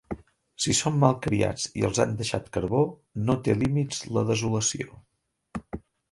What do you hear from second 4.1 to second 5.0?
la desolació.